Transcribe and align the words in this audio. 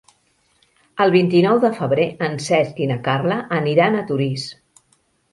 El 1.03 1.11
vint-i-nou 1.15 1.59
de 1.65 1.69
febrer 1.75 2.07
en 2.27 2.37
Cesc 2.45 2.81
i 2.85 2.87
na 2.93 2.97
Carla 3.09 3.37
aniran 3.59 3.99
a 3.99 4.01
Torís. 4.13 4.47